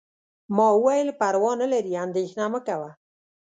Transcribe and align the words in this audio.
ما 0.55 0.67
وویل: 0.75 1.07
پروا 1.19 1.51
نه 1.61 1.67
لري، 1.73 1.91
اندیښنه 2.05 2.45
مه 2.53 2.59
کوه. 2.67 2.89